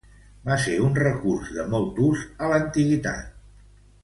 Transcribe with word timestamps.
Va 0.47 0.55
ser 0.63 0.77
un 0.85 0.95
recurs 0.99 1.51
de 1.57 1.67
molt 1.75 2.01
ús 2.09 2.25
a 2.47 2.51
l'antiguitat. 2.55 3.31